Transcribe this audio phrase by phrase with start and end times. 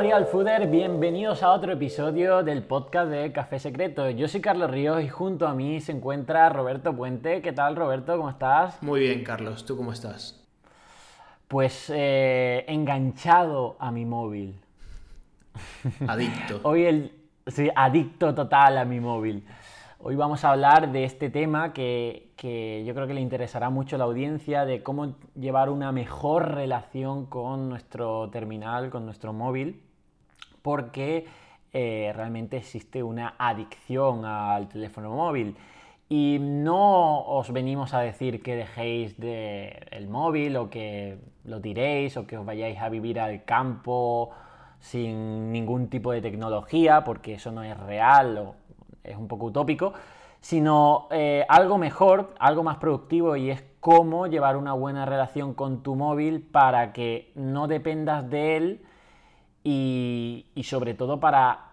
[0.00, 4.08] Real Fooder, bienvenidos a otro episodio del podcast de Café Secreto.
[4.08, 7.42] Yo soy Carlos Ríos y junto a mí se encuentra Roberto Puente.
[7.42, 8.16] ¿Qué tal Roberto?
[8.16, 8.82] ¿Cómo estás?
[8.82, 10.42] Muy bien Carlos, ¿tú cómo estás?
[11.48, 14.58] Pues eh, enganchado a mi móvil.
[16.08, 16.60] Adicto.
[16.62, 17.12] Hoy el...
[17.46, 19.44] Sí, adicto total a mi móvil.
[19.98, 22.32] Hoy vamos a hablar de este tema que,
[22.86, 27.26] yo creo que le interesará mucho a la audiencia, de cómo llevar una mejor relación
[27.26, 29.89] con nuestro terminal, con nuestro móvil,
[30.62, 31.26] porque
[31.72, 35.56] eh, realmente existe una adicción al teléfono móvil.
[36.08, 42.16] Y no os venimos a decir que dejéis de el móvil o que lo tiréis
[42.16, 44.30] o que os vayáis a vivir al campo
[44.80, 48.54] sin ningún tipo de tecnología, porque eso no es real
[49.04, 49.92] es un poco utópico,
[50.40, 55.82] sino eh, algo mejor, algo más productivo y es cómo llevar una buena relación con
[55.82, 58.82] tu móvil para que no dependas de él
[59.62, 61.72] y, sobre todo para,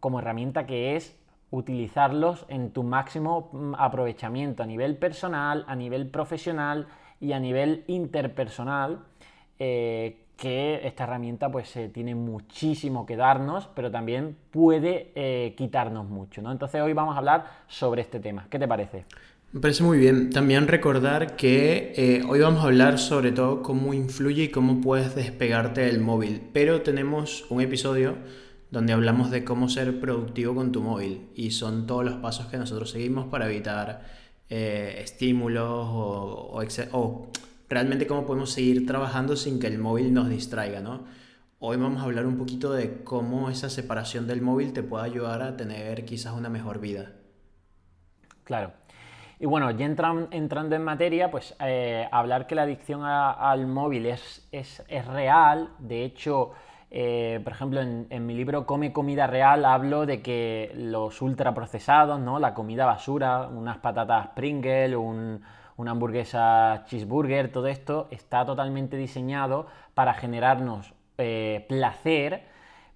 [0.00, 1.16] como herramienta que es,
[1.50, 6.86] utilizarlos en tu máximo mm, aprovechamiento a nivel personal, a nivel profesional
[7.20, 9.04] y a nivel interpersonal.
[9.58, 16.08] Eh, que esta herramienta pues eh, tiene muchísimo que darnos, pero también puede eh, quitarnos
[16.08, 16.50] mucho, ¿no?
[16.50, 18.46] Entonces hoy vamos a hablar sobre este tema.
[18.48, 19.04] ¿Qué te parece?
[19.52, 20.30] Me parece muy bien.
[20.30, 25.16] También recordar que eh, hoy vamos a hablar sobre todo cómo influye y cómo puedes
[25.16, 28.16] despegarte del móvil, pero tenemos un episodio
[28.70, 32.58] donde hablamos de cómo ser productivo con tu móvil y son todos los pasos que
[32.58, 34.04] nosotros seguimos para evitar
[34.48, 36.62] estímulos o, o,
[36.92, 37.32] o
[37.68, 41.06] realmente cómo podemos seguir trabajando sin que el móvil nos distraiga, ¿no?
[41.58, 45.42] Hoy vamos a hablar un poquito de cómo esa separación del móvil te puede ayudar
[45.42, 47.12] a tener quizás una mejor vida.
[48.44, 48.79] Claro.
[49.42, 54.46] Y bueno, ya entrando en materia, pues eh, hablar que la adicción al móvil es,
[54.52, 55.70] es, real.
[55.78, 56.50] De hecho,
[56.90, 62.38] eh, por ejemplo, en, mi libro Come Comida Real hablo de que los ultraprocesados, ¿no?
[62.38, 65.40] La comida basura, unas patatas Pringle, un,
[65.78, 72.42] una hamburguesa cheeseburger, todo esto está totalmente diseñado para generarnos eh, placer,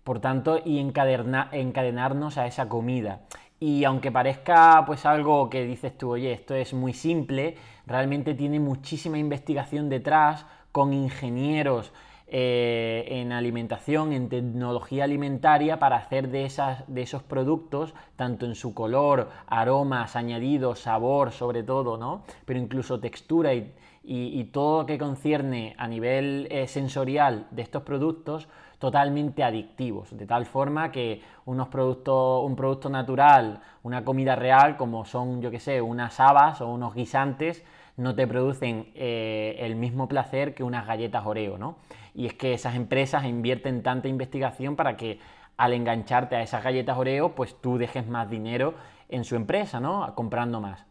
[0.04, 3.20] por tanto, y encadenarnos a esa comida.
[3.66, 8.60] Y aunque parezca pues algo que dices tú, oye, esto es muy simple, realmente tiene
[8.60, 11.90] muchísima investigación detrás con ingenieros
[12.26, 18.54] eh, en alimentación, en tecnología alimentaria para hacer de, esas, de esos productos, tanto en
[18.54, 22.24] su color, aromas, añadidos, sabor sobre todo, ¿no?
[22.44, 28.46] Pero incluso textura y, todo lo que concierne a nivel eh, sensorial de estos productos
[28.78, 35.04] totalmente adictivos, de tal forma que unos productos, un producto natural, una comida real, como
[35.04, 37.64] son, yo que sé, unas habas o unos guisantes,
[37.96, 41.76] no te producen eh, el mismo placer que unas galletas Oreo, ¿no?
[42.14, 45.20] Y es que esas empresas invierten tanta investigación para que
[45.56, 48.74] al engancharte a esas galletas Oreo, pues tú dejes más dinero
[49.08, 50.14] en su empresa, ¿no?
[50.14, 50.84] Comprando más.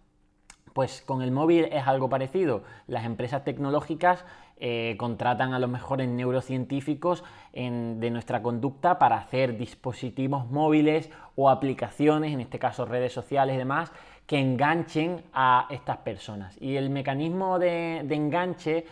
[0.73, 2.63] Pues con el móvil es algo parecido.
[2.87, 4.25] Las empresas tecnológicas
[4.65, 12.33] eh, contratan a los mejores neurocientíficos de nuestra conducta para hacer dispositivos móviles o aplicaciones,
[12.33, 13.91] en este caso redes sociales y demás,
[14.25, 16.55] que enganchen a estas personas.
[16.61, 18.85] Y el mecanismo de, enganche,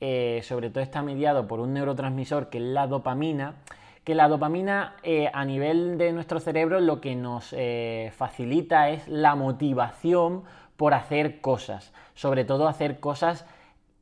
[0.00, 3.56] eh, sobre todo está mediado por un neurotransmisor que es la dopamina,
[4.04, 7.54] que la dopamina eh, a nivel de nuestro cerebro lo que nos
[8.16, 10.44] facilita es la motivación
[10.76, 13.44] por hacer cosas, sobre todo hacer cosas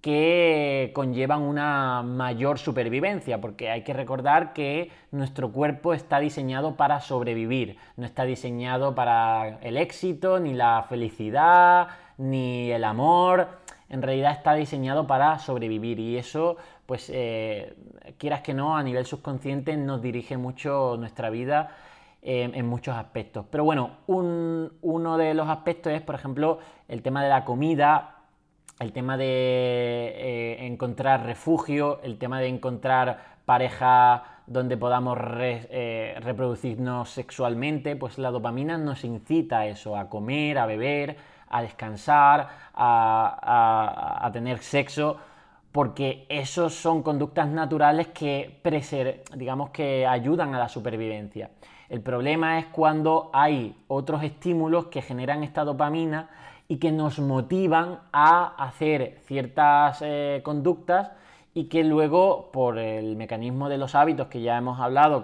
[0.04, 7.00] que conllevan una mayor supervivencia, porque hay que recordar que nuestro cuerpo está diseñado para
[7.00, 13.48] sobrevivir, no está diseñado para el éxito, ni la felicidad, ni el amor,
[13.88, 17.74] en realidad está diseñado para sobrevivir y eso, pues eh,
[18.18, 21.70] quieras que no, a nivel subconsciente nos dirige mucho nuestra vida
[22.26, 23.44] eh, en muchos aspectos.
[23.50, 28.22] Pero bueno, uno de los aspectos es, por ejemplo, el tema de la comida,
[28.80, 37.10] el tema de eh, encontrar refugio, el tema de encontrar pareja donde podamos eh, reproducirnos
[37.10, 41.18] sexualmente, pues la dopamina nos incita a eso, a comer, a beber,
[41.50, 45.18] a descansar, a, tener sexo,
[45.70, 48.62] porque esos son conductas naturales que,
[49.36, 51.50] digamos, que ayudan a la supervivencia.
[51.88, 56.30] El problema es cuando hay otros estímulos que generan esta dopamina
[56.68, 61.12] y que nos motivan a hacer ciertas eh, conductas
[61.52, 65.22] y que luego, por el mecanismo de los hábitos que ya hemos hablado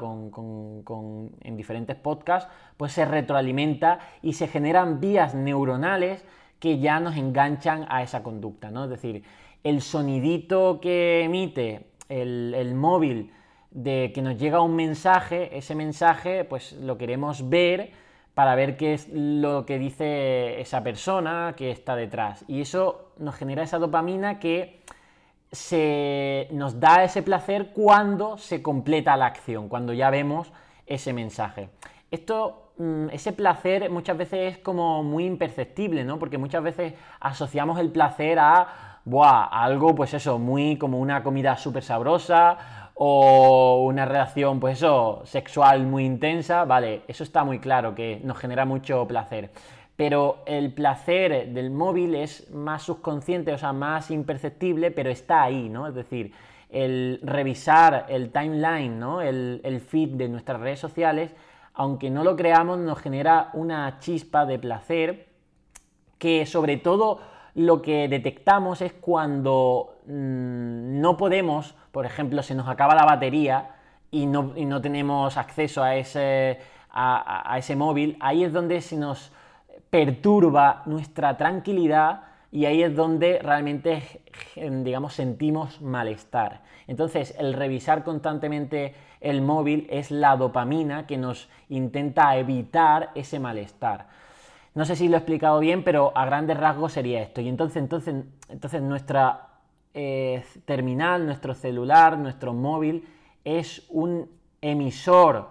[1.43, 6.25] en diferentes podcasts, pues se retroalimenta y se generan vías neuronales
[6.61, 8.85] que ya nos enganchan a esa conducta, ¿no?
[8.85, 9.25] Es decir,
[9.65, 13.33] el sonidito que emite el, móvil
[13.71, 17.93] de que nos llega un mensaje, ese mensaje pues lo queremos ver
[18.35, 22.45] para ver qué es lo que dice esa persona que está detrás.
[22.49, 24.81] Y eso nos genera esa dopamina que
[25.53, 30.53] se nos da ese placer cuando se completa la acción, cuando ya vemos
[30.87, 31.71] ese mensaje.
[32.11, 36.19] Esto, mm, ese placer muchas veces es como muy imperceptible, ¿no?
[36.19, 41.57] Porque muchas veces asociamos el placer a, buah, algo, pues eso, muy como una comida
[41.57, 42.59] súper sabrosa
[43.03, 48.37] o una relación, pues eso, sexual muy intensa, vale, eso está muy claro, que nos
[48.37, 49.49] genera mucho placer.
[49.97, 55.71] Pero el placer del móvil es más subconsciente, o sea, más imperceptible, pero está ahí,
[55.71, 55.87] ¿no?
[55.87, 56.35] Es decir,
[56.69, 59.23] el revisar el timeline, ¿no?
[59.23, 61.35] El, el feed de nuestras redes sociales,
[61.73, 65.27] aunque no lo creamos, nos genera una chispa de placer
[66.19, 67.21] que sobre todo
[67.55, 73.71] lo que detectamos es cuando mm, no podemos, por ejemplo, se nos acaba la batería
[74.11, 76.59] y no, tenemos acceso a ese,
[76.91, 79.33] a, ese móvil, ahí es donde se nos
[79.89, 82.23] perturba nuestra tranquilidad
[82.53, 84.23] y ahí es donde realmente,
[84.57, 86.63] digamos, sentimos malestar.
[86.89, 94.07] Entonces, el revisar constantemente el móvil es la dopamina que nos intenta evitar ese malestar.
[94.75, 97.41] No sé si lo he explicado bien, pero a grandes rasgos sería esto.
[97.41, 99.50] Y entonces, entonces, entonces nuestra
[99.95, 103.07] eh, terminal, nuestro celular, nuestro móvil
[103.45, 104.29] es un
[104.61, 105.49] emisor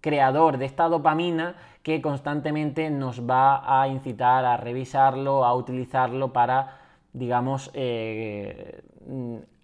[0.00, 6.78] creador de esta dopamina que constantemente nos va a incitar a revisarlo, a utilizarlo para,
[7.12, 8.82] digamos, eh,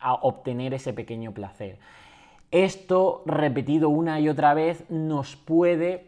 [0.00, 1.78] a obtener ese pequeño placer.
[2.50, 6.07] Esto, repetido una y otra vez, nos puede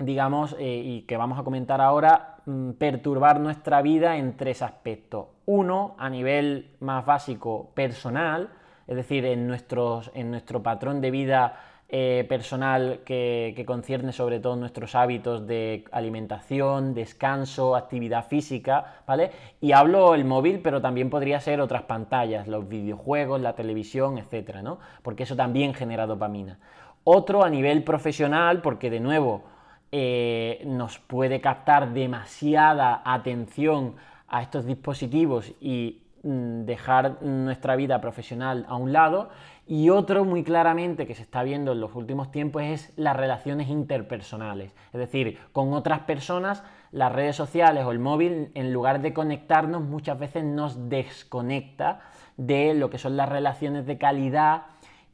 [0.00, 5.26] digamos, eh, y que vamos a comentar ahora, mm, perturbar nuestra vida en tres aspectos.
[5.46, 8.50] Uno, a nivel más básico, personal,
[8.86, 11.60] es decir, en, nuestros, en nuestro patrón de vida
[11.92, 19.32] eh, personal que, que, concierne sobre todo nuestros hábitos de alimentación, descanso, actividad física, ¿vale?
[19.60, 24.62] Y hablo el móvil, pero también podría ser otras pantallas, los videojuegos, la televisión, etcétera,
[24.62, 24.78] ¿no?
[25.02, 26.58] Porque eso también genera dopamina.
[27.02, 29.42] Otro a nivel profesional, porque de nuevo,
[29.92, 33.96] eh, nos puede captar demasiada atención
[34.28, 39.30] a estos dispositivos y mm, dejar nuestra vida profesional a un lado.
[39.66, 43.68] Y otro muy claramente que se está viendo en los últimos tiempos es las relaciones
[43.68, 44.72] interpersonales.
[44.92, 49.82] Es decir, con otras personas, las redes sociales o el móvil, en lugar de conectarnos,
[49.82, 52.00] muchas veces nos desconecta
[52.36, 54.62] de lo que son las relaciones de calidad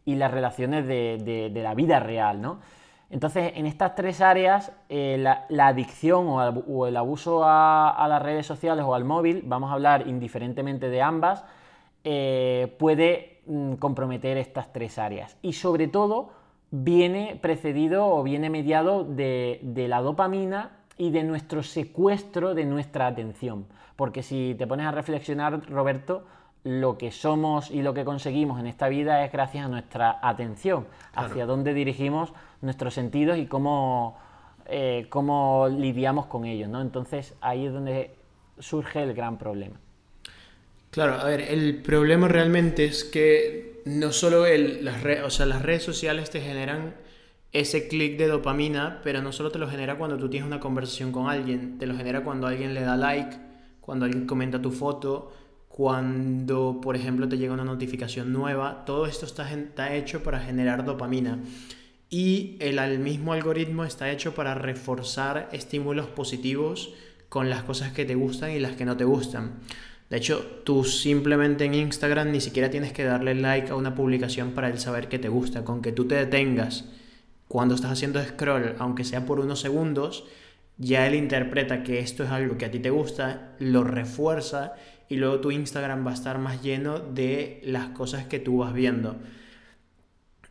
[0.04, 2.60] y las relaciones de, de la vida real, ¿no?
[3.08, 8.84] Entonces, en estas tres áreas, eh, la, adicción o, el abuso a, las redes sociales
[8.86, 11.44] o al móvil, vamos a hablar indiferentemente de ambas,
[12.02, 15.36] eh, puede mm, comprometer estas tres áreas.
[15.40, 16.30] Y sobre todo,
[16.72, 23.06] viene precedido o viene mediado de, de la dopamina y de nuestro secuestro de nuestra
[23.06, 23.66] atención.
[23.94, 26.24] Porque si te pones a reflexionar, Roberto,
[26.66, 30.88] lo que somos y lo que conseguimos en esta vida es gracias a nuestra atención,
[31.14, 34.18] hacia dónde dirigimos nuestros sentidos y cómo,
[34.66, 36.68] eh, cómo lidiamos con ellos.
[36.68, 36.80] ¿no?
[36.80, 38.10] Entonces ahí es donde
[38.58, 39.76] surge el gran problema.
[40.90, 45.62] Claro, a ver, el problema realmente es que no solo el, las, o sea, las
[45.62, 46.96] redes sociales te generan
[47.52, 51.12] ese clic de dopamina, pero no solo te lo genera cuando tú tienes una conversación
[51.12, 53.36] con alguien, te lo genera cuando alguien le da like,
[53.80, 55.30] cuando alguien comenta tu foto,
[55.76, 61.38] cuando, por ejemplo, te llega una notificación nueva, todo esto está, hecho para generar dopamina.
[62.08, 66.94] Y el, mismo algoritmo está hecho para reforzar estímulos positivos
[67.28, 69.56] con las cosas que te gustan y las que no te gustan.
[70.08, 74.52] De hecho, tú simplemente en Instagram ni siquiera tienes que darle like a una publicación
[74.52, 75.62] para él saber que te gusta.
[75.62, 76.86] Con que tú te detengas
[77.48, 80.24] cuando estás haciendo scroll, aunque sea por unos segundos,
[80.78, 84.74] ya él interpreta que esto es algo que a ti te gusta, lo refuerza
[85.08, 88.74] y luego tu Instagram va a estar más lleno de las cosas que tú vas
[88.74, 89.16] viendo.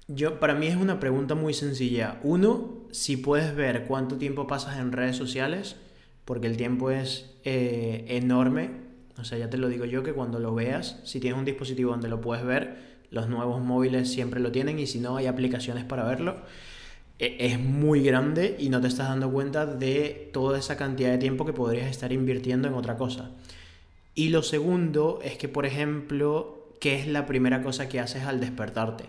[0.07, 2.19] Yo, para mí es una pregunta muy sencilla.
[2.23, 5.77] Uno, si puedes ver cuánto tiempo pasas en redes sociales,
[6.25, 8.85] porque el tiempo es eh, enorme.
[9.17, 11.91] O sea, ya te lo digo yo que cuando lo veas, si tienes un dispositivo
[11.91, 15.85] donde lo puedes ver, los nuevos móviles siempre lo tienen y si no hay aplicaciones
[15.85, 16.37] para verlo,
[17.19, 21.45] es muy grande y no te estás dando cuenta de toda esa cantidad de tiempo
[21.45, 23.31] que podrías estar invirtiendo en otra cosa.
[24.13, 28.39] Y lo segundo es que, por ejemplo, ¿qué es la primera cosa que haces al
[28.39, 29.05] despertarte?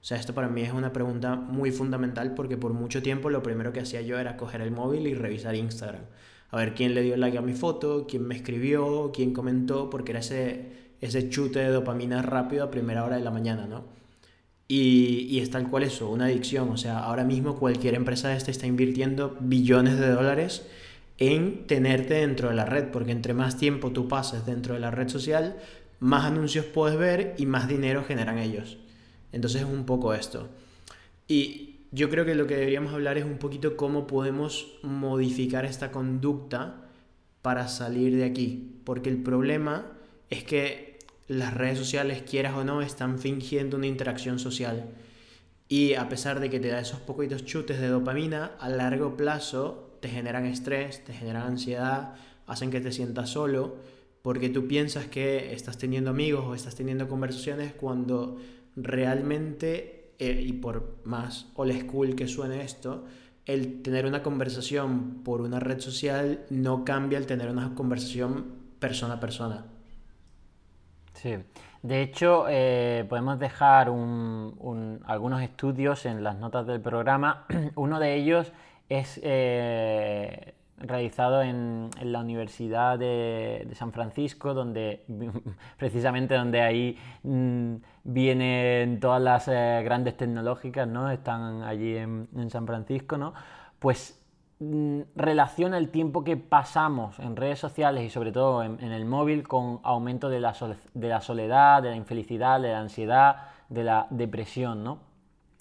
[0.00, 3.42] O sea, esto para mí es una pregunta muy fundamental porque por mucho tiempo lo
[3.42, 6.02] primero que hacía yo era coger el móvil y revisar Instagram.
[6.50, 10.12] A ver quién le dio like a mi foto, quién me escribió, quién comentó, porque
[10.12, 13.97] era ese, ese chute de dopamina rápido a primera hora de la mañana, ¿no?
[14.70, 16.68] Y, es tal cual eso, una adicción.
[16.68, 20.66] O sea, ahora mismo cualquier empresa está invirtiendo billones de dólares
[21.16, 24.90] en tenerte dentro de la red, porque entre más tiempo tú pases dentro de la
[24.90, 25.56] red social,
[26.00, 28.78] más anuncios puedes ver y más dinero generan ellos.
[29.32, 30.48] Entonces es un poco esto.
[31.26, 35.90] Y yo creo que lo que deberíamos hablar es un poquito cómo podemos modificar esta
[35.90, 36.88] conducta
[37.42, 38.80] para salir de aquí.
[38.84, 39.92] Porque el problema
[40.30, 40.87] es que
[41.28, 44.90] las redes sociales, quieras o no, están fingiendo una interacción social.
[45.68, 49.98] Y a pesar de que te da esos poquitos chutes de dopamina, a largo plazo
[50.00, 52.14] te generan estrés, te generan ansiedad,
[52.46, 53.76] hacen que te sientas solo,
[54.22, 58.38] porque tú piensas que estás teniendo amigos o estás teniendo conversaciones cuando
[58.74, 63.04] realmente, eh, y por más old school que suene esto,
[63.44, 68.46] el tener una conversación por una red social no cambia el tener una conversación
[68.78, 69.66] persona a persona.
[71.18, 71.34] Sí,
[71.82, 77.44] de hecho eh, podemos dejar algunos estudios en las notas del programa.
[77.74, 78.52] Uno de ellos
[78.88, 85.04] es eh, realizado en, la Universidad de, San Francisco, donde
[85.76, 91.10] precisamente donde ahí mm, vienen todas las eh, grandes tecnológicas, ¿no?
[91.10, 93.34] Están allí en, San Francisco, ¿no?
[93.80, 94.17] Pues
[94.60, 99.78] relaciona el tiempo que pasamos en redes sociales y sobre todo en, el móvil con
[99.84, 100.54] aumento de la,
[100.94, 103.36] de la, soledad, de la infelicidad, de la ansiedad,
[103.68, 104.98] de la depresión, ¿no?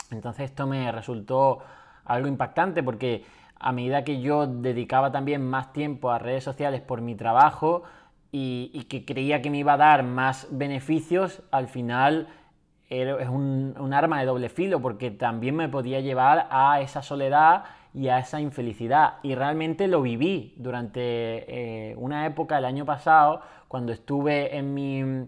[0.10, 1.60] Entonces esto me resultó
[2.06, 3.24] algo impactante porque
[3.60, 7.84] a medida que yo dedicaba también más tiempo a redes sociales por mi trabajo
[8.32, 12.27] y, que creía que me iba a dar más beneficios, al final
[12.89, 17.63] es un, arma de doble filo porque también me podía llevar a esa soledad
[17.98, 19.16] y a esa infelicidad.
[19.24, 21.01] Y realmente lo viví durante
[21.92, 25.27] eh, una época el año pasado, cuando estuve en mi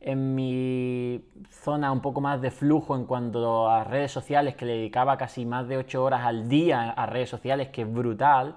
[0.00, 1.20] en mi
[1.50, 5.44] zona un poco más de flujo en cuanto a redes sociales, que le dedicaba casi
[5.44, 8.56] más de 8 horas al día a redes sociales, que es brutal,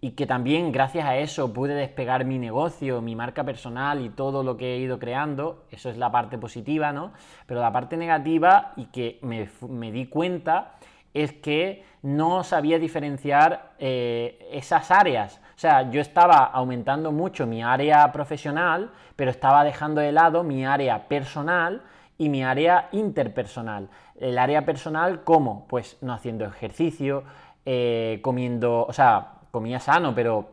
[0.00, 4.42] y que también gracias a eso pude despegar mi negocio, mi marca personal y todo
[4.42, 7.12] lo que he ido creando, eso es la parte positiva, ¿no?
[7.46, 10.76] Pero la parte negativa y que me, me di cuenta
[11.14, 15.40] es que no sabía diferenciar eh, esas áreas.
[15.56, 20.64] O sea, yo estaba aumentando mucho mi área profesional, pero estaba dejando de lado mi
[20.64, 21.82] área personal
[22.16, 23.88] y mi área interpersonal.
[24.18, 25.66] El área personal, ¿cómo?
[25.68, 27.24] Pues no haciendo ejercicio,
[27.66, 30.48] eh, comiendo, o sea, comía sano, pero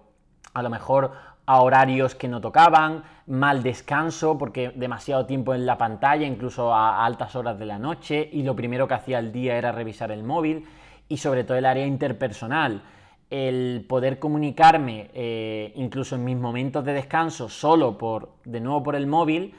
[0.53, 1.11] a lo mejor
[1.47, 7.05] a horarios que no tocaban, mal descanso porque demasiado tiempo en la pantalla, incluso a
[7.05, 10.23] altas horas de la noche, y lo primero que hacía el día era revisar el
[10.23, 10.65] móvil,
[11.07, 12.81] y sobre todo el área interpersonal,
[13.29, 18.95] el poder comunicarme eh, incluso en mis momentos de descanso solo por, de nuevo por
[18.95, 19.55] el móvil,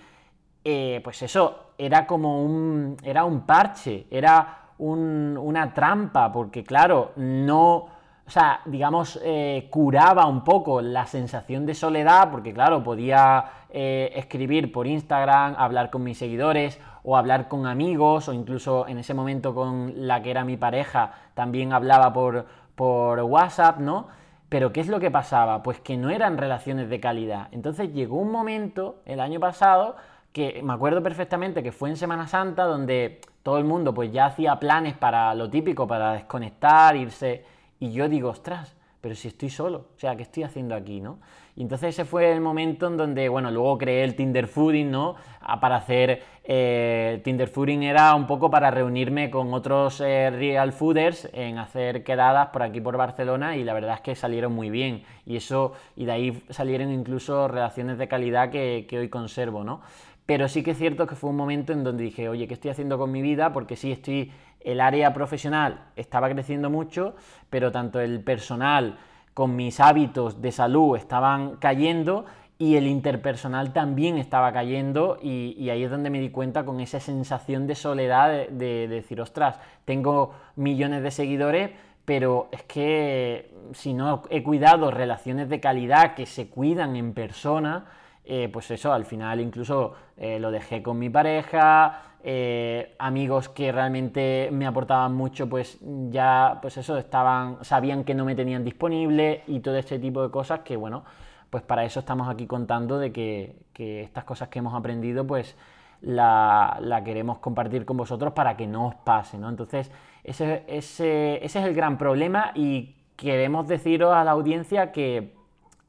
[0.65, 7.98] eh, pues eso era como un, era un parche, era una trampa, porque claro, no
[8.29, 14.13] o sea, digamos, eh, curaba un poco la sensación de soledad, porque claro, podía eh,
[14.15, 19.15] escribir por Instagram, hablar con mis seguidores o hablar con amigos o incluso en ese
[19.15, 22.45] momento con la que era mi pareja, también hablaba por,
[22.75, 24.09] por WhatsApp, ¿no?
[24.51, 25.63] Pero ¿qué es lo que pasaba?
[25.63, 27.49] Pues que no eran relaciones de calidad.
[27.53, 29.97] Entonces llegó un momento, el año pasado,
[30.35, 34.27] que me acuerdo perfectamente que fue en Semana Santa, donde todo el mundo pues ya
[34.27, 39.49] hacía planes para lo típico, para desconectar, irse y yo digo, ostras, pero si estoy
[39.49, 41.19] solo, o sea, ¿qué estoy haciendo aquí, no?
[41.55, 45.15] Y entonces ese fue el momento en donde, bueno, luego creé el Tinder Fooding, ¿no?
[45.41, 50.73] Ah, para hacer, eh, Tinder Fooding era un poco para reunirme con otros eh, real
[50.73, 54.71] fooders en hacer quedadas por aquí por Barcelona y la verdad es que salieron muy
[54.71, 55.05] bien.
[55.27, 59.81] Y eso, y de ahí salieron incluso relaciones de calidad que, que hoy conservo, ¿no?
[60.29, 62.71] Pero sí que es cierto que fue un momento en donde dije, oye, ¿qué estoy
[62.71, 63.51] haciendo con mi vida?
[63.51, 64.31] Porque sí, estoy,
[64.61, 67.15] el área profesional estaba creciendo mucho,
[67.51, 68.99] pero tanto el personal
[69.35, 72.27] con mis hábitos de salud estaban cayendo
[72.59, 76.99] y el interpersonal también estaba cayendo y, ahí es donde me di cuenta con esa
[76.99, 81.71] sensación de soledad de, de decir, ostras, tengo millones de seguidores,
[82.05, 87.87] pero es que si no he cuidado relaciones de calidad que se cuidan en persona,
[88.31, 93.73] eh, pues eso, al final incluso eh, lo dejé con mi pareja, eh, amigos que
[93.73, 95.79] realmente me aportaban mucho, pues
[96.11, 100.31] ya, pues eso, estaban, sabían que no me tenían disponible y todo este tipo de
[100.31, 101.05] cosas que, bueno,
[101.49, 105.57] pues para eso estamos aquí contando de que, estas cosas que hemos aprendido, pues
[106.03, 109.49] la, queremos compartir con vosotros para que no os pase, ¿no?
[109.49, 109.91] Entonces,
[110.23, 115.38] ese, ese es el gran problema y queremos deciros a la audiencia que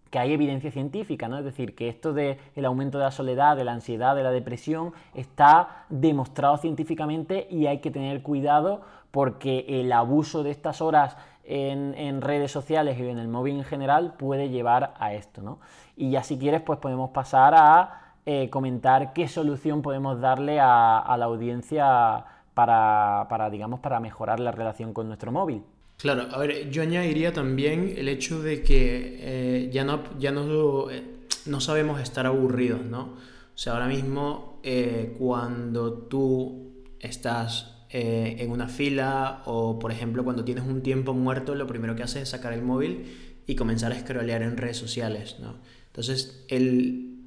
[0.09, 1.37] que hay evidencia científica, ¿no?
[1.37, 4.31] Es decir, que esto del el aumento de la soledad, de la ansiedad, de la
[4.31, 11.17] depresión, está demostrado científicamente y hay que tener cuidado porque el abuso de estas horas
[11.43, 15.59] en, redes sociales y en el móvil en general puede llevar a esto, ¿no?
[15.95, 21.15] Y ya si quieres, pues podemos pasar a eh, comentar qué solución podemos darle a,
[21.17, 22.23] la audiencia
[22.53, 25.63] para, digamos, para mejorar la relación con nuestro móvil.
[25.99, 30.89] Claro, a ver, yo añadiría también el hecho de que eh, ya, no, ya no,
[30.89, 31.03] eh,
[31.45, 33.01] no, sabemos estar aburridos, ¿no?
[33.01, 40.45] O sea, ahora mismo eh, cuando tú estás en una fila o, por ejemplo, cuando
[40.45, 43.99] tienes un tiempo muerto, lo primero que haces es sacar el móvil y comenzar a
[43.99, 45.55] scrollear en redes sociales, ¿no?
[45.87, 47.17] Entonces, el...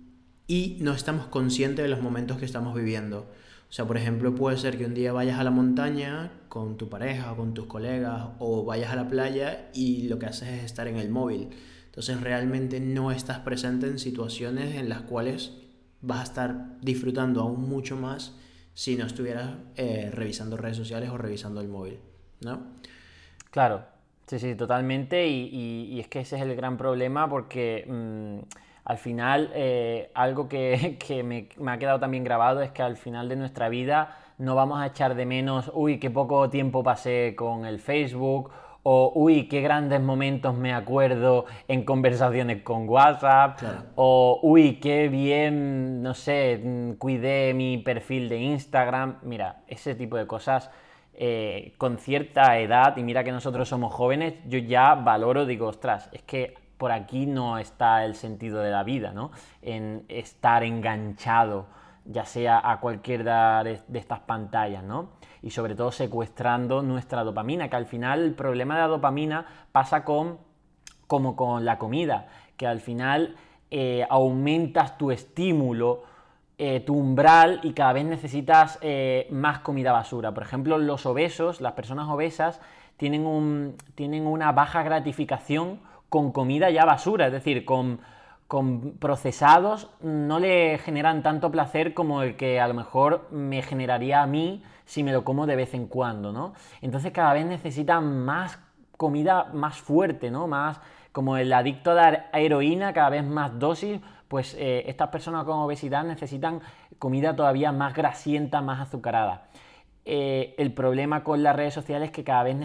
[0.47, 3.26] y no estamos conscientes de los momentos que estamos viviendo.
[3.73, 6.91] O sea, por ejemplo, puede ser que un día vayas a la montaña con tu
[6.91, 10.64] pareja o con tus colegas o vayas a la playa y lo que haces es
[10.64, 11.49] estar en el móvil.
[11.87, 15.57] Entonces realmente no estás presente en situaciones en las cuales
[16.02, 18.37] vas a estar disfrutando aún mucho más
[18.75, 21.99] si no estuvieras eh, revisando redes sociales o revisando el móvil,
[22.43, 22.61] ¿no?
[23.50, 23.87] Claro,
[24.26, 25.26] sí, sí, totalmente.
[25.26, 27.87] Y, es que ese es el gran problema porque...
[27.88, 30.99] Mm, al final eh, algo que,
[31.59, 34.87] me, ha quedado también grabado es que al final de nuestra vida no vamos a
[34.87, 38.51] echar de menos, uy, qué poco tiempo pasé con el Facebook,
[38.83, 43.61] o uy, qué grandes momentos me acuerdo en conversaciones con WhatsApp,
[43.95, 49.19] o uy, qué bien, no sé, cuidé mi perfil de Instagram.
[49.23, 50.71] Mira, ese tipo de cosas.
[51.15, 56.09] Eh, con cierta edad, y mira que nosotros somos jóvenes, yo ya valoro, digo, ostras,
[56.11, 59.31] es que por aquí no está el sentido de la vida, ¿no?
[59.62, 61.67] En estar enganchado,
[62.05, 65.11] ya sea a cualquiera de, estas pantallas, ¿no?
[65.43, 70.05] Y sobre todo secuestrando nuestra dopamina, que al final el problema de la dopamina pasa
[70.05, 70.39] con,
[71.07, 73.37] como con la comida, que al final
[73.71, 76.03] eh, aumentas tu estímulo,
[76.59, 80.35] eh, tu umbral y cada vez necesitas eh, más comida basura.
[80.35, 82.61] Por ejemplo, los obesos, las personas obesas,
[82.97, 87.98] tienen, un, tienen una baja gratificación con comida ya basura, es decir, con,
[88.98, 94.27] procesados no le generan tanto placer como el que a lo mejor me generaría a
[94.27, 96.53] mí si me lo como de vez en cuando, ¿no?
[96.83, 98.59] Entonces cada vez necesitan más
[98.98, 100.46] comida más fuerte, ¿no?
[100.46, 103.98] Más como el adicto a la heroína, cada vez más dosis,
[104.29, 106.61] pues eh, estas personas con obesidad necesitan
[106.98, 109.48] comida todavía más grasienta, más azucarada.
[110.05, 112.57] Eh, el problema con las redes sociales es que cada vez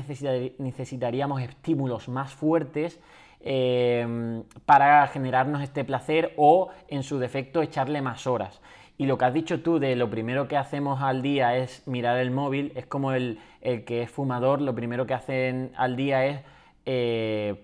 [0.59, 2.99] necesitaríamos estímulos más fuertes
[3.39, 8.61] Em, para generarnos este placer o, en su defecto, echarle más horas.
[8.97, 12.17] Y lo que has dicho tú de lo primero que hacemos al día es mirar
[12.17, 16.41] el móvil, es como el, que es fumador, lo primero que hacen al día es
[16.85, 17.63] eh,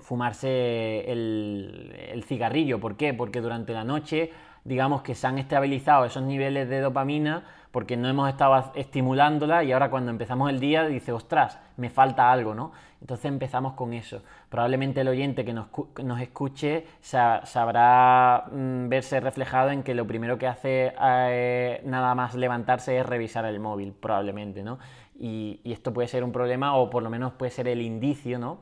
[0.00, 2.80] fumarse el, el, cigarrillo.
[2.80, 3.14] ¿Por qué?
[3.14, 4.32] Porque durante la noche,
[4.64, 9.72] digamos que se han estabilizado esos niveles de dopamina porque no hemos estado estimulándola y
[9.72, 12.70] ahora cuando empezamos el día dice, ostras, me falta algo, ¿no?
[13.00, 14.22] Entonces empezamos con eso.
[14.48, 20.46] Probablemente el oyente que nos, escuche sabrá mm, verse reflejado en que lo primero que
[20.46, 24.78] hace eh, nada más levantarse es revisar el móvil, probablemente, ¿no?
[25.18, 28.60] Y, esto puede ser un problema o por lo menos puede ser el indicio, ¿no?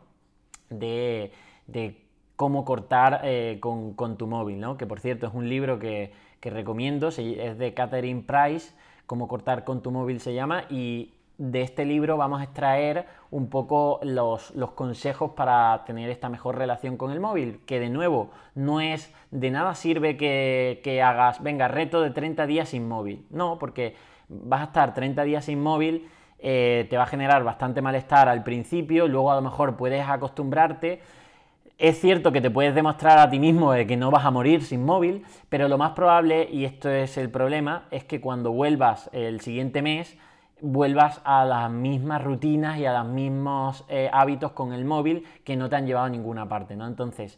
[0.70, 1.32] De,
[2.36, 4.78] cómo cortar eh, con, tu móvil, ¿no?
[4.78, 8.74] Que por cierto es un libro que, que recomiendo, es de Catherine Price
[9.06, 13.48] Cómo cortar con tu móvil se llama y de este libro vamos a extraer un
[13.48, 18.80] poco los, consejos para tener esta mejor relación con el móvil, que de nuevo no
[18.80, 23.96] es de nada sirve que, hagas, venga, reto de 30 días sin móvil, no, porque
[24.28, 28.44] vas a estar 30 días sin móvil, eh, te va a generar bastante malestar al
[28.44, 31.00] principio, luego a lo mejor puedes acostumbrarte,
[31.82, 34.62] es cierto que te puedes demostrar a ti mismo de que no vas a morir
[34.62, 39.10] sin móvil, pero lo más probable, y esto es el problema, es que cuando vuelvas
[39.12, 40.16] el siguiente mes,
[40.60, 45.56] vuelvas a las mismas rutinas y a los mismos eh, hábitos con el móvil que
[45.56, 46.86] no te han llevado a ninguna parte, ¿no?
[46.86, 47.36] Entonces,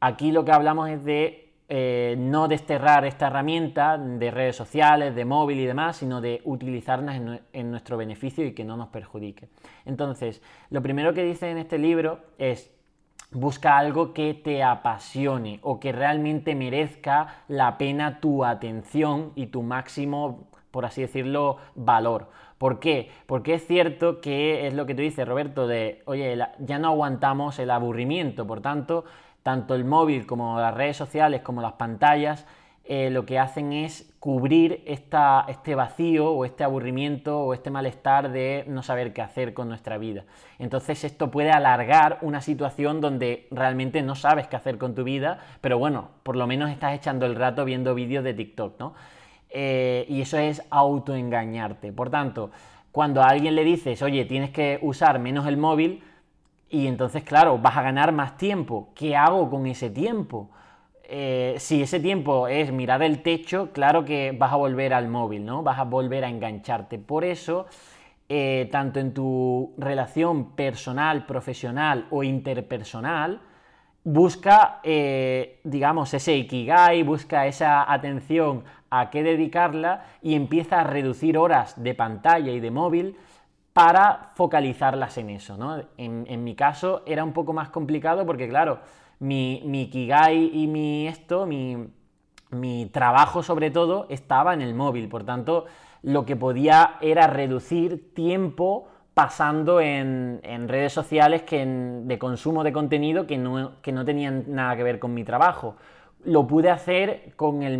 [0.00, 5.24] aquí lo que hablamos es de eh, no desterrar esta herramienta de redes sociales, de
[5.24, 7.20] móvil y demás, sino de utilizarlas
[7.52, 9.48] en, nuestro beneficio y que no nos perjudique.
[9.84, 12.75] Entonces, lo primero que dice en este libro es
[13.30, 19.62] Busca algo que te apasione o que realmente merezca la pena tu atención y tu
[19.62, 22.30] máximo, por así decirlo, valor.
[22.58, 23.10] ¿Por qué?
[23.26, 27.58] Porque es cierto que es lo que tú dices, Roberto, de, oye, ya no aguantamos
[27.58, 29.04] el aburrimiento, por tanto,
[29.42, 32.46] tanto el móvil como las redes sociales como las pantallas
[32.88, 38.64] eh, lo que hacen es cubrir este vacío o este aburrimiento o este malestar de
[38.68, 40.24] no saber qué hacer con nuestra vida.
[40.58, 45.40] Entonces esto puede alargar una situación donde realmente no sabes qué hacer con tu vida,
[45.60, 48.94] pero bueno, por lo menos estás echando el rato viendo vídeos de TikTok, ¿no?
[49.50, 51.92] Eh, y eso es autoengañarte.
[51.92, 52.50] Por tanto,
[52.92, 56.02] cuando a alguien le dices, oye, tienes que usar menos el móvil,
[56.68, 58.90] y entonces, claro, vas a ganar más tiempo.
[58.94, 60.50] ¿Qué hago con ese tiempo?
[61.08, 65.44] Eh, si ese tiempo es mirar el techo, claro que vas a volver al móvil,
[65.44, 65.62] ¿no?
[65.62, 66.98] Vas a volver a engancharte.
[66.98, 67.66] Por eso,
[68.28, 73.40] eh, tanto en tu relación personal, profesional o interpersonal,
[74.02, 81.38] busca, eh, digamos, ese ikigai, busca esa atención a qué dedicarla y empieza a reducir
[81.38, 83.16] horas de pantalla y de móvil
[83.72, 85.82] para focalizarlas en eso, ¿no?
[85.98, 88.80] en mi caso era un poco más complicado porque, claro,
[89.18, 91.90] mi, mi Kigai y mi esto, mi,
[92.92, 95.08] trabajo sobre todo, estaba en el móvil.
[95.08, 95.66] Por tanto,
[96.02, 103.26] lo que podía era reducir tiempo pasando en, redes sociales que de consumo de contenido
[103.26, 105.76] que no, que no, tenían nada que ver con mi trabajo.
[106.24, 107.74] Lo pude hacer con el,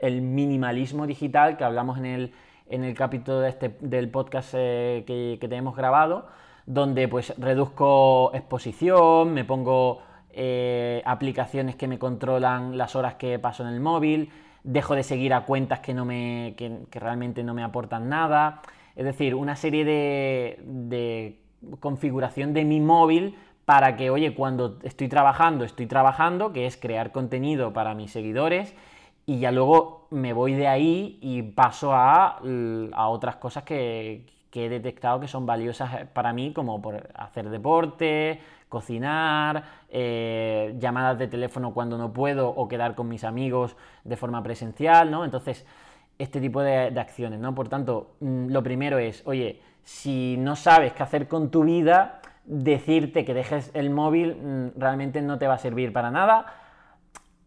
[0.00, 2.32] el minimalismo digital que hablamos en el,
[2.66, 6.26] en el capítulo de este, del podcast eh, que, que tenemos grabado,
[6.66, 10.00] donde pues reduzco exposición, me pongo
[10.36, 14.30] eh, aplicaciones que me controlan las horas que paso en el móvil,
[14.62, 18.62] dejo de seguir a cuentas que, no me, que, realmente no me aportan nada.
[18.96, 21.40] Es decir, una serie de, de
[21.80, 27.12] configuración de mi móvil para que, oye, cuando estoy trabajando, estoy trabajando, que es crear
[27.12, 28.74] contenido para mis seguidores,
[29.26, 32.40] y ya luego me voy de ahí y paso a,
[32.92, 37.48] a otras cosas que, que, he detectado que son valiosas para mí, como por hacer
[37.48, 44.16] deporte, cocinar, eh, llamadas de teléfono cuando no puedo o quedar con mis amigos de
[44.16, 45.24] forma presencial, ¿no?
[45.24, 45.64] Entonces,
[46.18, 47.54] este tipo de, acciones, ¿no?
[47.54, 52.20] Por tanto, mm, lo primero es, oye, si no sabes qué hacer con tu vida,
[52.44, 56.46] decirte que dejes el móvil mm, realmente no te va a servir para nada.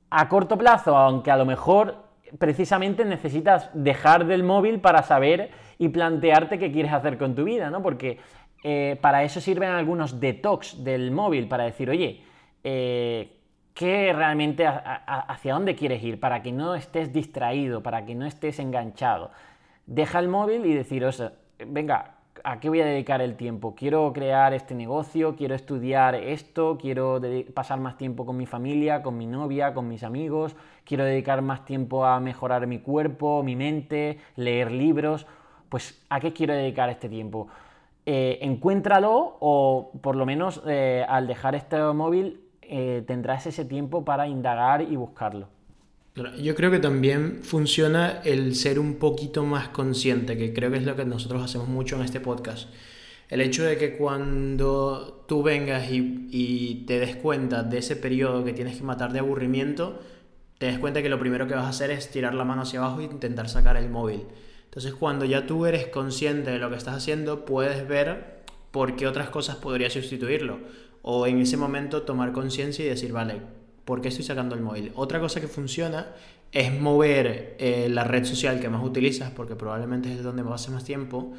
[0.09, 2.07] A corto plazo, aunque a lo mejor
[2.39, 7.69] precisamente necesitas dejar del móvil para saber y plantearte qué quieres hacer con tu vida,
[7.69, 7.81] ¿no?
[7.81, 8.19] Porque
[8.63, 12.23] eh, para eso sirven algunos detox del móvil, para decir, oye,
[12.63, 13.37] eh,
[13.73, 16.19] ¿qué realmente hacia dónde quieres ir?
[16.19, 19.31] Para que no estés distraído, para que no estés enganchado.
[19.85, 21.05] Deja el móvil y decir,
[21.65, 22.16] venga,
[22.47, 23.75] ¿a qué voy a dedicar el tiempo?
[23.75, 27.21] Quiero crear este negocio, quiero estudiar esto, quiero
[27.53, 30.55] pasar más tiempo con mi familia, con mi novia, con mis amigos,
[30.85, 35.27] quiero dedicar más tiempo a mejorar mi cuerpo, mi mente, leer libros.
[35.67, 37.49] Pues, ¿a qué quiero dedicar este tiempo?
[38.05, 44.05] Eh, encuéntralo o por lo menos eh, al dejar este móvil eh, tendrás ese tiempo
[44.05, 45.49] para indagar y buscarlo.
[46.39, 50.83] Yo creo que también funciona el ser un poquito más consciente, que creo que es
[50.83, 52.69] lo que nosotros hacemos mucho en este podcast.
[53.29, 58.53] El hecho de que cuando tú vengas y, te des cuenta de ese periodo que
[58.53, 60.01] tienes que matar de aburrimiento,
[60.57, 62.79] te des cuenta que lo primero que vas a hacer es tirar la mano hacia
[62.79, 64.23] abajo e intentar sacar el móvil.
[64.65, 69.05] Entonces cuando ya tú eres consciente de lo que estás haciendo, puedes ver por qué
[69.05, 70.59] otras cosas podrías sustituirlo.
[71.03, 73.41] O en ese momento tomar conciencia y decir, vale,
[73.87, 74.91] ¿por qué estoy sacando el móvil?
[74.95, 76.07] Otra cosa que funciona
[76.51, 80.83] es mover eh, la red social que más utilizas, porque probablemente es donde hace más
[80.83, 81.31] tiempo,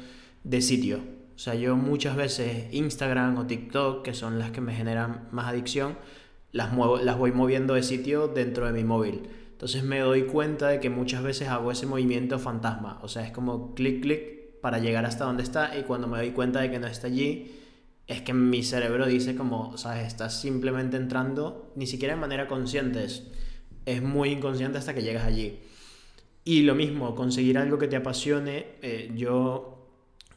[0.43, 0.97] de sitio.
[1.35, 5.45] O sea, yo muchas veces Instagram o TikTok, que son las que me generan más
[5.45, 5.95] adicción,
[6.51, 9.29] las, muevo, las voy moviendo de sitio dentro de mi móvil.
[9.51, 12.99] Entonces me doy cuenta de que muchas veces hago ese movimiento fantasma.
[13.03, 16.31] O sea, es como clic, clic para llegar hasta donde está y cuando me doy
[16.31, 17.59] cuenta de que no está allí,
[18.09, 23.05] es que mi cerebro dice como, sabes, estás simplemente entrando, ni siquiera de manera consciente,
[23.05, 25.59] es, muy inconsciente hasta que llegas allí.
[26.43, 28.65] Y lo mismo, conseguir algo que te apasione.
[28.81, 29.91] Eh, yo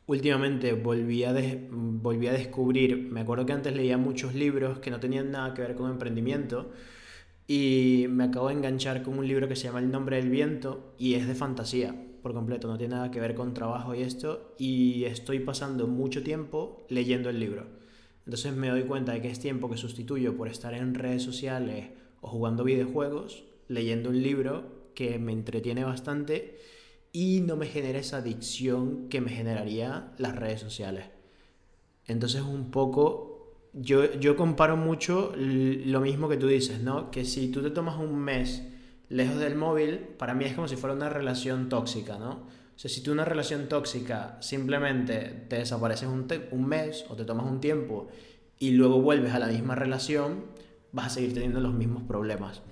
[0.07, 1.35] últimamente volví a,
[1.71, 5.63] volví a descubrir, me acuerdo que antes leía muchos libros que no tenían nada que
[5.63, 6.73] ver con emprendimiento
[7.47, 10.95] y me acabo de enganchar con un libro que se llama El nombre del viento
[10.99, 14.55] y es de fantasía por completo, no tiene nada que ver con trabajo y esto,
[14.59, 17.67] y estoy pasando mucho tiempo leyendo el libro.
[18.25, 21.91] Entonces me doy cuenta de que es tiempo que sustituyo por estar en redes sociales
[22.21, 26.59] o jugando videojuegos, leyendo un libro que me entretiene bastante
[27.13, 31.07] y no me genera esa adicción que me generaría las redes sociales.
[32.07, 33.33] Entonces un poco
[33.75, 37.11] yo, comparo mucho lo mismo que tú dices, ¿no?
[37.11, 38.63] Que si tú te tomas un mes
[39.13, 42.31] lejos del móvil, para mí es como si fuera una relación tóxica, ¿no?
[42.75, 46.27] O sea, si tú una relación tóxica simplemente te desapareces un,
[46.67, 48.09] mes o te tomas un tiempo
[48.59, 50.47] y luego vuelves a la misma relación,
[50.93, 52.63] vas a seguir teniendo los mismos problemas.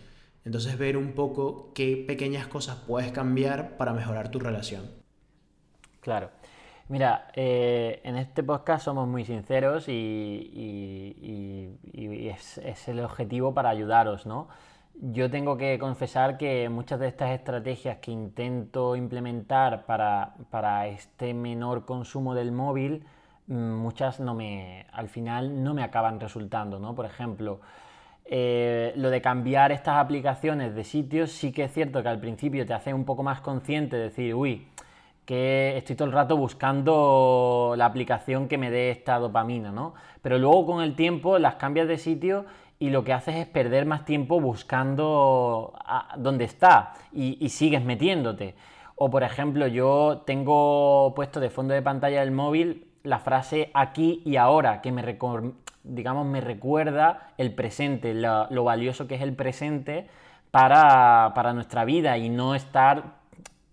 [0.44, 4.90] Entonces ver un poco qué pequeñas cosas puedes cambiar para mejorar tu relación.
[6.00, 6.30] Claro.
[6.88, 14.26] Mira, eh, en este podcast somos muy sinceros y, es, es, el objetivo para ayudaros,
[14.26, 14.48] ¿no?
[15.02, 21.32] Yo tengo que confesar que muchas de estas estrategias que intento implementar para, para este
[21.32, 23.06] menor consumo del móvil,
[23.46, 26.94] mm, muchas no me, al final no me acaban resultando, ¿no?
[26.94, 27.60] Por ejemplo,
[28.26, 32.66] eh, lo de cambiar estas aplicaciones de sitios sí que es cierto que al principio
[32.66, 34.66] te hace un poco más consciente de decir, uy,
[35.24, 39.94] que estoy todo el rato buscando la aplicación que me dé esta dopamina, ¿no?
[40.20, 42.44] Pero luego con el tiempo las cambias de sitio
[42.80, 45.74] y lo que haces es perder más tiempo buscando
[46.16, 48.56] dónde está y, sigues metiéndote.
[48.96, 54.22] O por ejemplo, yo tengo puesto de fondo de pantalla del móvil la frase aquí
[54.24, 55.18] y ahora, que me,
[55.84, 60.06] digamos, me recuerda el presente, lo, valioso que es el presente
[60.50, 63.20] para, nuestra vida y no estar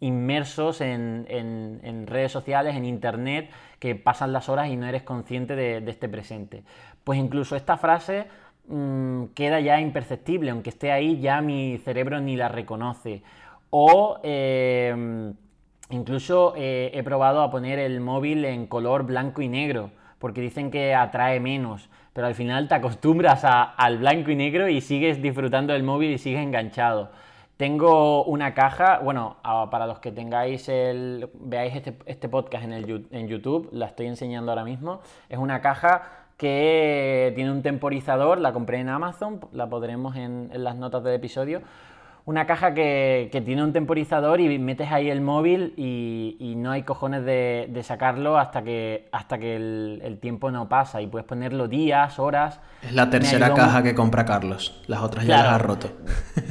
[0.02, 5.78] inmersos en, redes sociales, en internet, que pasan las horas y no eres consciente de,
[5.89, 6.63] este presente.
[7.06, 8.28] Pues incluso esta frase
[8.68, 13.24] mm, queda ya imperceptible, aunque esté ahí ya mi cerebro ni la reconoce.
[13.70, 15.34] O em,
[15.90, 20.72] incluso eh, he probado a poner el móvil en color blanco y negro porque dicen
[20.72, 25.74] que atrae menos, pero al final te acostumbras al blanco y negro y sigues disfrutando
[25.74, 27.12] del móvil y sigues enganchado.
[27.58, 29.38] Tengo una caja, bueno,
[29.72, 34.64] para los que tengáis el, veáis este, este podcast en, YouTube, la estoy enseñando ahora
[34.64, 40.50] mismo, es una caja que tiene un temporizador, la compré en Amazon, la podremos en,
[40.54, 41.62] en las notas del episodio,
[42.28, 47.23] una caja que, tiene un temporizador y metes ahí el móvil y, no hay cojones
[47.23, 52.60] de, sacarlo hasta que, hasta que el, tiempo no pasa y puedes ponerlo días, horas.
[52.82, 55.89] Es la tercera caja que compra Carlos, las otras ya las ha roto.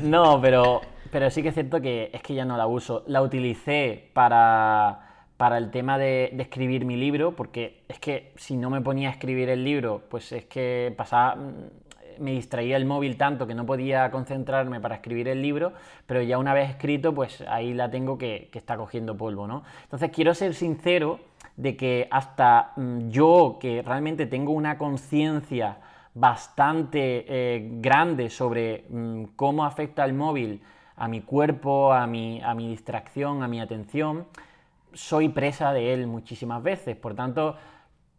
[0.03, 3.05] No, pero, pero sí que es cierto que es que ya no la uso.
[3.07, 5.06] La utilicé para,
[5.37, 9.13] para el tema de, escribir mi libro, porque es que si no me ponía a
[9.13, 11.37] escribir el libro, pues es que pasaba
[12.19, 15.73] me distraía el móvil tanto que no podía concentrarme para escribir el libro,
[16.07, 19.65] pero ya una vez escrito, pues ahí la tengo que, está cogiendo polvo, ¿no?
[19.85, 21.21] Entonces quiero ser sincero
[21.57, 25.79] de que hasta mm, yo, que realmente tengo una conciencia
[26.15, 30.63] bastante eh, grande sobre mm, cómo afecta el móvil
[30.97, 34.27] a mi cuerpo, a mi, a mi distracción, a mi atención,
[34.97, 36.97] soy presa de él muchísimas veces.
[36.97, 37.57] Por tanto,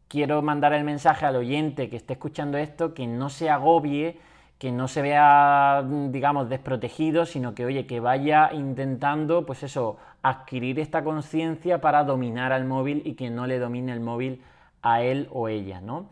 [0.07, 4.19] quiero mandar el mensaje al oyente que esté escuchando esto, que no se agobie,
[4.59, 10.79] que no se vea, digamos, desprotegido, sino que, oye, que vaya intentando, pues eso, adquirir
[10.79, 14.41] esta conciencia para dominar al móvil y que no le domine el móvil
[14.81, 16.09] a él o ella, ¿no?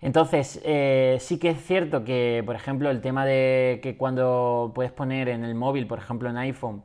[0.00, 4.92] Entonces, eh, sí que es cierto que, por ejemplo, el tema de que cuando puedes
[4.92, 6.82] poner en el móvil, por ejemplo en iPhone,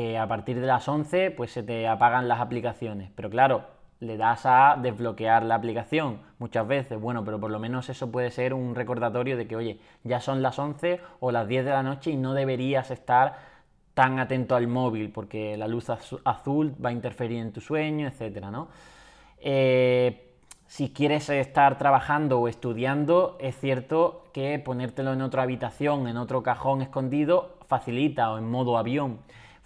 [0.00, 3.10] que a partir de las 11, pues se te apagan las aplicaciones.
[3.14, 3.66] Pero claro,
[3.98, 8.30] le das a desbloquear la aplicación muchas veces, bueno, pero por lo menos eso puede
[8.30, 11.82] ser un recordatorio de que, oye, ya son las 11 o las 10 de la
[11.82, 13.36] noche y no deberías estar
[13.92, 18.50] tan atento al móvil porque la luz azul va a interferir en tu sueño, etcétera,
[18.50, 18.68] ¿no?
[19.38, 20.30] Eh,
[20.66, 26.42] si quieres estar trabajando o estudiando, es cierto que ponértelo en otra habitación, en otro
[26.42, 29.18] cajón escondido, facilita o en modo avión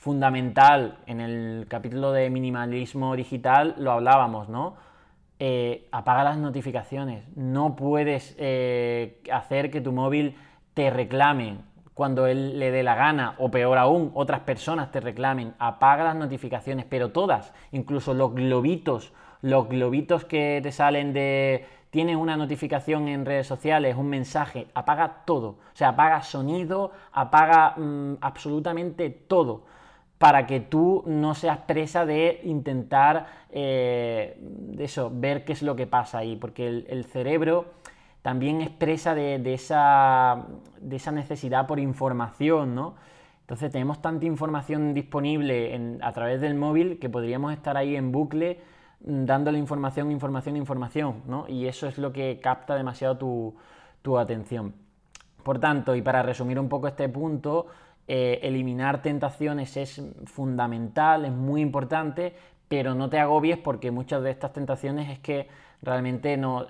[0.04, 4.76] fundamental en el capítulo de minimalismo digital lo hablábamos, ¿no?
[5.38, 7.24] Eh, apaga las notificaciones.
[7.36, 10.36] No puedes eh, hacer que tu móvil
[10.74, 11.56] te reclame
[11.94, 15.54] cuando él le dé la gana, o peor aún, otras personas te reclamen.
[15.58, 22.16] Apaga las notificaciones, pero todas, incluso los globitos, los globitos que te salen de tienes
[22.16, 25.48] una notificación en redes sociales, un mensaje, apaga todo.
[25.48, 29.72] O sea, apaga sonido, apaga mm, absolutamente todo
[30.24, 34.40] para que tú no seas presa de intentar eh,
[34.78, 37.66] eso, ver qué es lo que pasa ahí, porque el, cerebro
[38.22, 40.46] también es presa de, esa,
[40.80, 42.94] de, esa, necesidad por información, ¿no?
[43.42, 48.62] Entonces tenemos tanta información disponible a través del móvil que podríamos estar ahí en bucle
[49.04, 51.46] mm, dándole información, información, información, ¿no?
[51.48, 53.54] Y eso es lo que capta demasiado tu,
[54.00, 54.72] tu atención.
[55.42, 57.66] Por tanto, y para resumir un poco este punto,
[58.06, 62.34] eh, eliminar tentaciones es fundamental, es muy importante,
[62.68, 65.48] pero no te agobies porque muchas de estas tentaciones es que
[65.82, 66.66] realmente no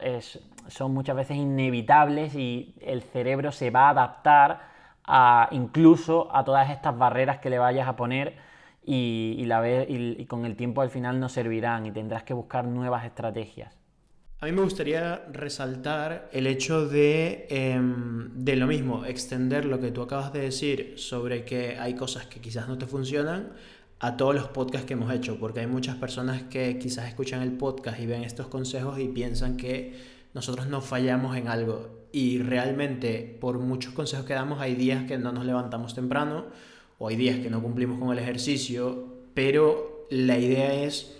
[0.68, 4.60] son muchas veces inevitables y el cerebro se va a adaptar
[5.04, 8.36] a, incluso a todas estas barreras que le vayas a poner
[8.84, 13.04] y, la y con el tiempo al final no servirán y tendrás que buscar nuevas
[13.04, 13.83] estrategias.
[14.44, 19.90] A mí me gustaría resaltar el hecho de, em, de lo mismo, extender lo que
[19.90, 23.54] tú acabas de decir sobre que hay cosas que quizás no te funcionan
[24.00, 27.52] a todos los podcasts que hemos hecho, porque hay muchas personas que quizás escuchan el
[27.52, 29.94] podcast y ven estos consejos y piensan que
[30.34, 32.04] nosotros no fallamos en algo.
[32.12, 36.44] Y realmente, por muchos consejos que damos, hay días que no nos levantamos temprano
[36.98, 41.16] o hay días que no cumplimos con el ejercicio, pero la idea es,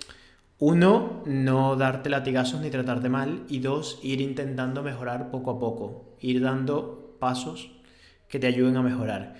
[0.58, 6.16] uno, no darte latigazos ni tratarte mal, y dos, ir intentando mejorar poco a poco,
[6.20, 7.72] ir dando pasos
[8.28, 9.34] que te ayuden a mejorar.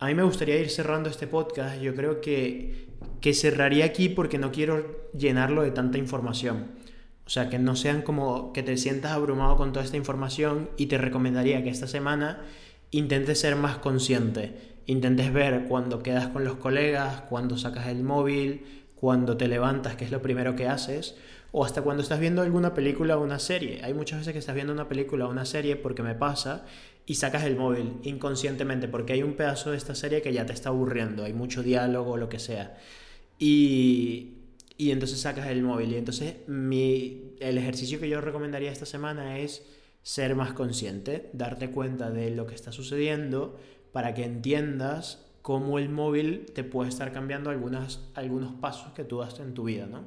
[0.00, 1.80] A mí me gustaría ir cerrando este podcast.
[1.80, 2.88] Yo creo que,
[3.20, 6.68] que cerraría aquí porque no quiero llenarlo de tanta información.
[7.26, 10.86] O sea, que no sean como que te sientas abrumado con toda esta información y
[10.86, 12.42] te recomendaría que esta semana
[12.92, 14.78] intentes ser más consciente.
[14.86, 20.04] Intentes ver cuando quedas con los colegas, cuando sacas el móvil, cuando te levantas, que
[20.04, 21.16] es lo primero que haces,
[21.52, 23.80] o hasta cuando estás viendo alguna película o una serie.
[23.82, 26.66] Hay muchas veces que estás viendo una película o una serie porque me pasa
[27.06, 30.52] y sacas el móvil inconscientemente porque hay un pedazo de esta serie que ya te
[30.52, 32.76] está aburriendo, hay mucho diálogo o lo que sea.
[33.38, 34.34] Y,
[34.76, 35.92] y entonces sacas el móvil.
[35.92, 39.64] Y entonces mi, el ejercicio que yo recomendaría esta semana es
[40.02, 43.58] ser más consciente, darte cuenta de lo que está sucediendo
[43.92, 49.38] para que entiendas cómo el móvil te puede estar cambiando algunos pasos que tú das
[49.40, 50.02] en tu vida, ¿no?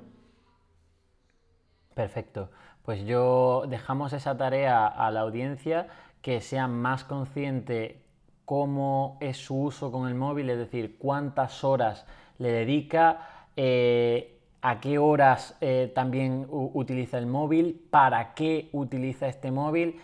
[1.96, 2.50] Perfecto.
[2.84, 5.88] Pues yo dejamos esa tarea a la audiencia
[6.22, 8.02] que sea más consciente
[8.46, 12.06] cómo es su uso con el móvil, es decir, cuántas horas
[12.38, 19.52] le dedica, eh, a qué horas eh, también utiliza el móvil, para qué utiliza este
[19.52, 20.00] móvil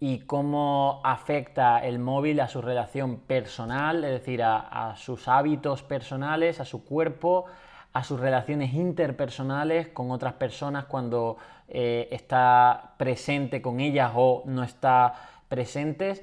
[0.00, 6.60] y cómo afecta el móvil a su relación personal, es decir, a, sus hábitos personales,
[6.60, 7.46] a su cuerpo,
[7.92, 11.36] a sus relaciones interpersonales con otras personas cuando
[11.68, 15.14] eh, está presente con ellas o no está
[15.48, 16.22] presentes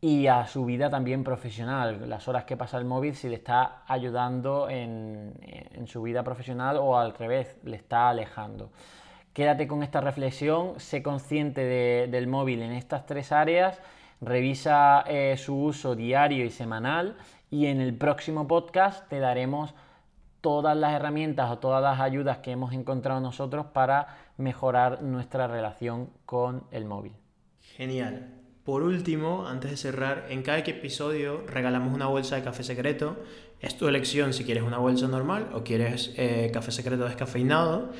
[0.00, 3.82] y a su vida también profesional, las horas que pasa el móvil, si le está
[3.86, 5.34] ayudando en,
[5.86, 8.70] su vida profesional o al revés, le está alejando.
[9.38, 11.60] Quédate con esta reflexión, sé consciente
[12.08, 13.80] del móvil en estas tres áreas,
[14.20, 17.16] revisa eh, su uso diario y semanal
[17.48, 19.74] y en el próximo podcast te daremos
[20.40, 26.10] todas las herramientas o todas las ayudas que hemos encontrado nosotros para mejorar nuestra relación
[26.26, 27.12] con el móvil.
[27.76, 28.34] Genial.
[28.64, 33.16] Por último, antes de cerrar, en cada episodio regalamos una bolsa de café secreto.
[33.60, 37.92] Es tu elección si quieres una bolsa normal o quieres eh, café secreto descafeinado.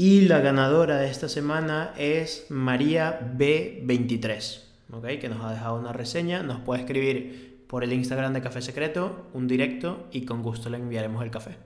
[0.00, 6.44] Y la ganadora de esta semana es María B23, que nos ha dejado una reseña.
[6.44, 10.76] Nos puede escribir por el Instagram de Café Secreto, un directo, y con gusto le
[10.76, 11.56] enviaremos el café.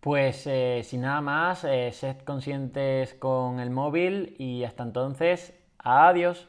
[0.00, 6.48] Pues eh, sin nada más, eh, sed conscientes con el móvil y hasta entonces, adiós.